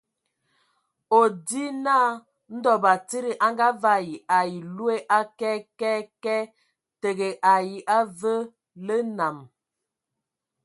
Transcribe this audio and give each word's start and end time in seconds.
O 1.17 1.19
ndzi 1.31 1.63
naa 1.85 2.09
ndɔ 2.55 2.71
batsidi 2.83 3.31
a 3.45 3.47
ngavaɛ 3.53 4.13
ai 4.37 4.53
loe 4.75 4.95
a 5.17 5.19
kɛɛ 5.39 5.55
kɛé 5.79 5.97
kɛɛ, 6.23 6.41
tǝgǝ 7.01 7.29
ai 7.53 7.69
avǝǝ 7.97 8.33
lǝ 8.85 8.95
nam. 9.17 9.37